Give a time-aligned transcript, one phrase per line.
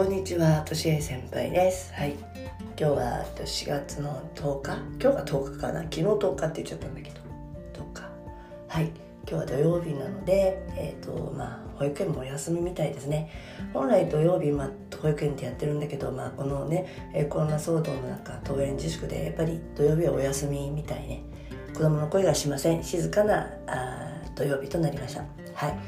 [0.00, 1.92] こんにちは、としえ先輩です。
[1.92, 2.12] はい。
[2.12, 4.76] 今日は4月の10日？
[4.98, 5.82] 今日が10日かな？
[5.82, 7.20] 昨日10日って言っちゃったんだけど、
[7.74, 8.02] 10日。
[8.66, 8.84] はい。
[8.86, 8.94] 今
[9.26, 13.30] 日は土曜日なので、えっ、と、まあ、保育園もお休みみたいですね。
[13.74, 14.70] 本来土曜日、まあ、
[15.02, 21.24] 保育園ってやってるんだけど、まあ、このね、コロナ騒動の中、登園自粛で、やっぱり土曜日はお休みみたいね。
[21.74, 22.82] 子供の声がしません。
[22.82, 25.26] 静かなあ土曜日となりました。
[25.52, 25.78] はい。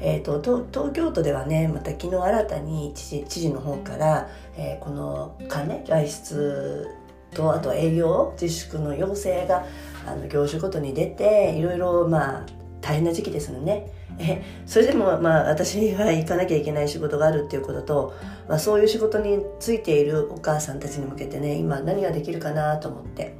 [0.00, 6.86] えー、と東東京都ではねまた昨日新たに知事知事の方から、えーこの間ね外出
[7.34, 9.64] とあと営業自粛の要請が
[10.06, 12.46] あの業種ごとに出ていろいろまあ
[12.80, 13.90] 大変な時期ですよね。
[14.18, 18.14] えそれでもまあ私は行かなきゃいけない仕事があるっていうことと、
[18.48, 23.34] まあ、そういう仕事についているお母さんたちに向けてね今何ができるかなと思って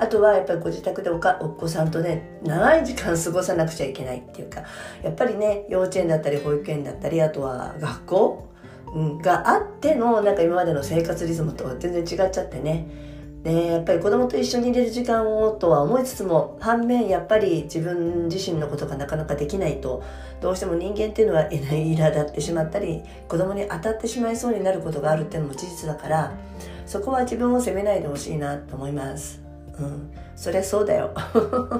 [0.00, 4.62] あとはやっぱりご自宅でおかお子さんとね長い時間過ごさなくちゃいけないっていうか
[5.02, 8.48] やっぱりね幼稚園だったり保育園だったりあとは学校、
[8.94, 13.10] うん、があってのなんか今までの生活リズムとは全然違っちゃってね
[13.42, 20.02] でやっぱり子供と一緒にいれる時間をとは思いつつも反面やっぱり自分自身のことがなかなかできないと
[20.40, 26.32] どうしても人間っていうのは苛立ってしまったり子供に当たってしまいそうになることがあるっていうのも事実だから
[26.86, 29.39] そこは自分を責めないでほしいなと思います。
[29.80, 31.10] うん、そりゃそうだよ。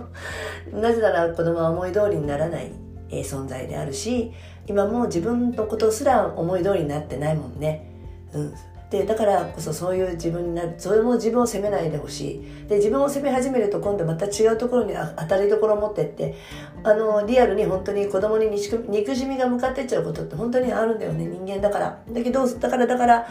[0.72, 2.72] なぜなら子供は思い通りにならない、
[3.10, 4.32] え存在であるし
[4.66, 7.86] 今も自分のことすら思い通りになってないもんね。
[8.32, 8.54] うん、
[8.90, 16.34] でだからこそそういう自分になるそれも自分を責めないでほしいで自分を責め始めると今度また違うところに当たりどころを持ってって
[16.82, 23.28] あのリアルに本当に子供に憎しみが向かってっちゃうことって本当にあるんだよね人間だからだけどだからだから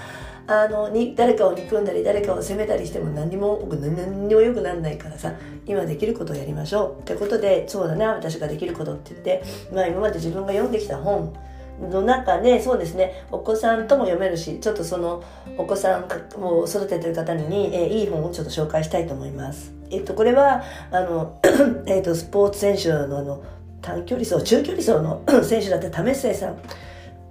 [0.50, 5.36] あのに誰かを憎んだり誰かを責めたりしても何にも何何にも良くならないからさ
[5.68, 11.36] 今できることをやりましょうってことでそうだな私ができることって言って、まあ、今まで自分が読んできた本
[11.80, 15.24] の中でそうですねお子さんとも読めるしちょっとその
[15.56, 16.06] お子さん
[16.44, 19.74] を育ててる方に、えいい本をちょっと紹介したいと思います。
[19.92, 21.40] えっとこれはあの、
[21.86, 23.44] えっとスポーツ選手のあの
[23.82, 26.58] 短距離走中距離走の 選手だった為末さん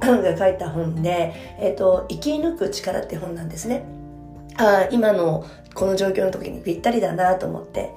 [0.22, 3.84] が書いた本で「えっと生き抜く力」って本なんですね。
[4.56, 5.44] あ今の
[5.75, 7.92] この状況の時にぴったりだなと思って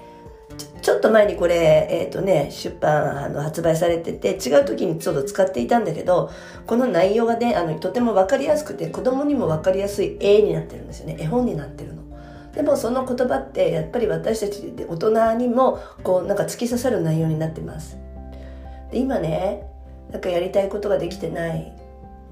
[0.81, 6.31] ちょっと前にこれ、えっとね、出版あの発売されてて違う時にちょっと使っていたんだけど
[6.65, 12.01] この内容がねあのとても分かりやすくて子供にも分かりやすい絵になってるんですよね絵本になってるの。
[12.53, 17.97] でもその言葉ってやっぱり私たち大人にもこうなんか突き刺さる内容になってます。
[18.91, 19.67] で今ね
[20.11, 21.71] なんかやりたいことができてない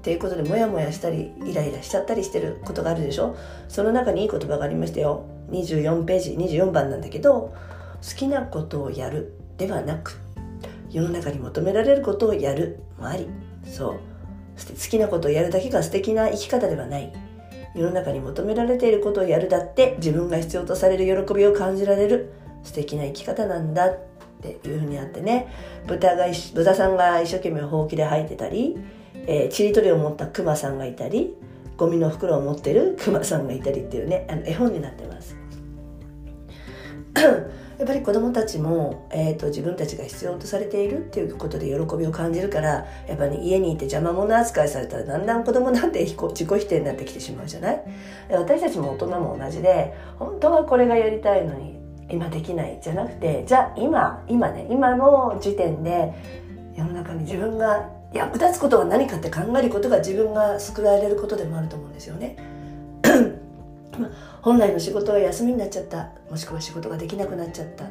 [0.00, 3.36] っていうことでモヤモヤしたりイライラしちゃったりしてることがあるでしょ？
[3.68, 5.26] その中にいい言葉がありましたよ。
[5.50, 7.54] 24ページ24番なんだけど
[8.02, 10.18] 好きなことをやるではなく
[10.90, 13.28] 世の中に求められることをやるもあり。
[13.64, 13.94] そう。
[14.58, 17.12] 好きなことをやるだけが素敵な生き方ではない。
[17.74, 22.32] 世の中に求められていることをやるだって自分が必要とされる喜びを感じられる
[22.62, 23.98] 素敵な生き方なんだっ
[24.42, 25.46] ていうふうにあってね。
[25.86, 28.76] 豚が豚さんが一生懸命ほうきで吐いてたり、
[29.32, 31.36] えー、ちりとりを持ったクマさんがいたり
[31.76, 35.36] ゴミの袋を持ってるクマさんがいたりっていうねあの絵本になってます。
[37.78, 47.82] やっぱり子どもたちも、えー、と自分たちが必要とされているっていうことで喜びを感じるからやっぱり、家にいて邪魔者扱いされたらだんだん子どもなんて自己否定になってきてしまうじゃない？
[48.32, 51.78] 私たちも大人も同じで本当はこれがやりたいのに
[52.10, 56.12] 今できないじゃなくてじゃあ今今ね今の時点で
[56.76, 62.36] 世の中に自分が役立つことは何かって考えることが自分が救われることでもあると思うんですよね。
[64.42, 66.10] 本来の仕事が休みになっちゃった。
[66.30, 67.88] もしくは仕事ができなくなっちゃったっ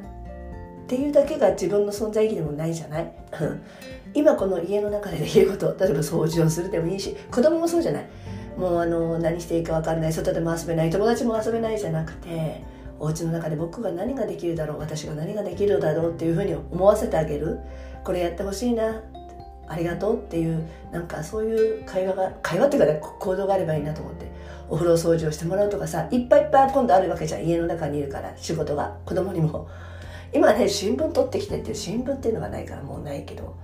[0.87, 3.11] ていうだけが自分の存在意義でもないじゃない。
[4.13, 8.09] 今この家の中でできること例えば掃除をするでもいいし子供もそうじゃない。
[8.57, 10.13] もうあの何していいか分かんない。
[10.13, 12.63] 外でも遊べない友達も遊べないじゃなくて
[12.99, 17.59] お家の中で僕が何ができるだろう私が何ができるだろうっていうふうに思わせてあげる。
[18.03, 19.01] これやってほしいな。
[19.69, 24.25] ありがとうっていうなんかそういう会話が会話っていうかね行動があればいいなと思って
[24.67, 27.45] お風呂掃除をしてもらうとかさいっぱいいっぱい今度あるわけじゃん。
[27.45, 29.67] 家の中にいるから仕事が子供にも。
[30.33, 33.55] 今ね新聞取ってきてっていう新聞っていうのがないからもうないけど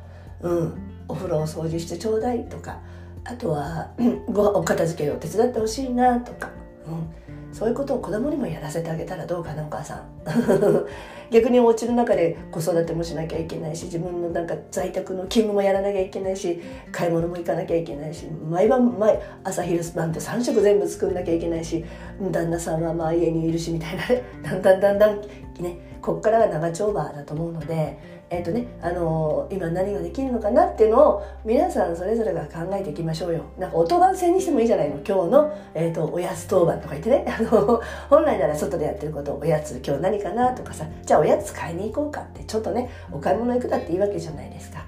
[0.42, 0.74] うん
[1.08, 2.80] お風呂を掃除してちょうだいとか
[3.24, 6.50] あとはうんごお片付けを手伝ってほしいなとか、
[6.88, 10.02] うん、そういうことを子供にもやらせてあげたらどうかなお母さん。
[11.32, 16.62] 逆にお家の中で子育てもしなきゃいけないし自分のなんか在宅の勤務もやらなきゃいけないし
[16.92, 21.84] 買い物も行かなきゃいけないし毎晩毎朝昼晩と3食全部作んなきゃいけないし
[22.30, 23.98] 旦那さんはまあ家にいるしみたい
[24.44, 25.22] なだんだんだんだん
[25.64, 27.98] ねこっからが長丁場だと思うので
[28.30, 33.46] えっ、とねあの今何ができるのかなっていうのを皆さんそれぞれが考えていきましょうよ。
[33.58, 34.96] なんか音番制にしてもいいじゃないの。
[35.08, 37.26] 今日の、えーと、おやつ当番とか言ってね。
[37.30, 40.86] あの本来なら外でやってることおやつ今日何かなとかさ。
[41.04, 44.86] じゃあおやつ買いに行こうかってちょっとねお買い物行くだっていいわけじゃないですか。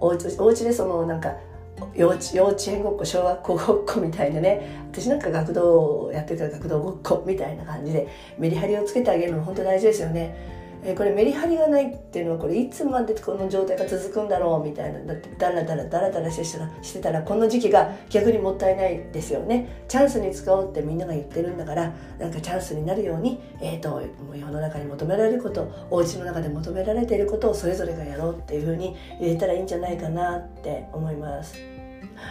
[0.00, 1.32] おうちお家でそのなんか
[1.94, 4.86] 幼稚幼稚園ごっこ小学校ごっこみたいなね。
[4.90, 8.08] 私なんか学童やってるから学童ごっこみたいな感じで
[8.38, 10.61] メリハリをつけてあげるの本当大事ですよね。
[10.84, 14.68] えこれメリハリがないっていうのはこれいつまでこの状態が続くんだろう？
[14.68, 15.00] みたいな。
[15.00, 19.84] だってダラダラダラダラしてしてたらこの時期が逆にもったいないですよね。
[19.86, 31.54] チャンスに使おうってみんなが言ってるんだからなんかチャンスになるように、えーと、と世の中に求められることお家の中で求められていることをそれぞれがやろうっていうふうに言えたらいいんじゃないかなって思います。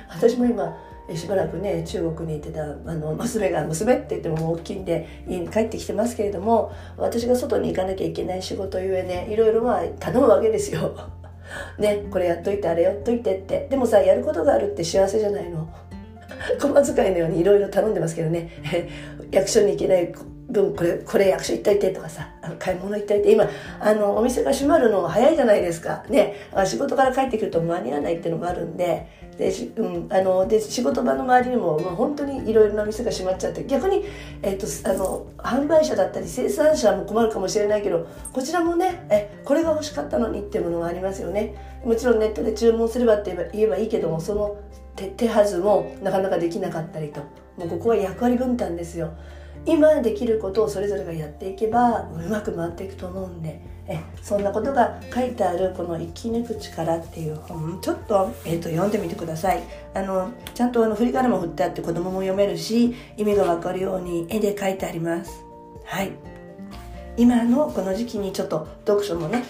[0.10, 0.78] 私も今
[1.16, 10.96] しばらくね中国に行ってたあの娘が娘って言っても大きいんで家に帰ってきてますけれども私が外に行かなきゃいけない仕事ゆえねいろいろまあ頼むわけですよ。
[11.78, 15.68] ねこれやっといてあれやっといてってでもさやることがあるって幸せじゃないの。
[16.60, 18.50] 小遣いのようにいろいろ頼んでますけどね
[19.32, 20.14] 役所に行けない
[20.52, 23.32] 分これこれ役所行っといてとかさ買い物行っといて。
[23.32, 23.48] 今
[23.80, 26.04] あのお店が閉まるの早いじゃないですか。
[26.10, 29.08] ね仕事から帰ってくると間に合わないっていうのもあるんで。
[29.38, 33.66] で,、うん、あので仕事場の周りにも、まあ、本当にいろいろな店が閉まっちゃって。
[33.66, 34.04] 逆に、
[34.42, 41.56] えーと、あの販売者だったり生産者も困るかもしれないけどこちらもねえこれが欲しかったのにっていうものがありますよね。
[41.86, 44.58] もちろんネットで注文すればって言えばいいけどもその
[44.96, 47.22] 手手はずもなかなかできなかったりと。
[47.58, 49.12] もうここは役割分担ですよ。
[49.66, 53.72] 今できることをそれぞれがやっていけばうまく回っていくと思うんで。
[53.88, 59.64] えそんなことが書いてあるこの「生き抜く力」っていう本ちょっと,、えーと、読んでみてください。
[59.94, 65.44] あのちゃんとあの振り仮名も振ってあって子供も読めるし意味がわかるように絵で書いてあります。
[65.84, 66.12] はい。
[67.18, 69.44] 今のこの時期にちょっと読書もね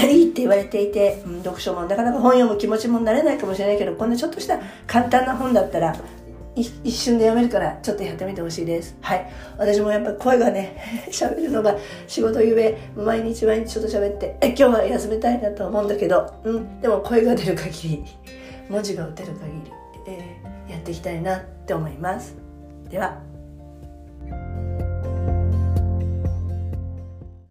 [0.00, 5.94] いいって言われていて、うん、読書もなかなか本読む気持ちもなれないかもしれないけどこんなちょっとした簡単な本だったら
[6.54, 8.96] 一瞬でやめるからちょっとやってみてほしいです。
[9.00, 9.30] はい。
[9.56, 10.76] 私もやっぱ声がね
[11.10, 11.76] 喋るのが
[12.06, 16.80] 仕事ゆえ毎日毎日ちょっと喋ってえ今日は休みたいなと思うんだけどうん。
[16.80, 18.04] でも声が出る限り
[18.68, 19.72] 文字が打てる限り、
[20.06, 22.36] えー、やっていきたいなって思います。
[22.90, 23.31] では。